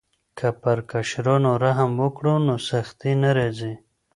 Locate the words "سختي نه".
2.69-3.29